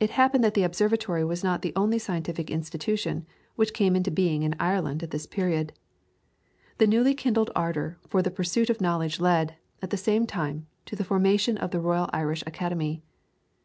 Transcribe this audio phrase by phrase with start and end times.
[0.00, 4.42] It happened that the observatory was not the only scientific institution which came into being
[4.42, 5.72] in Ireland at this period;
[6.78, 10.96] the newly kindled ardour for the pursuit of knowledge led, at the same time, to
[10.96, 13.00] the foundation of the Royal Irish Academy.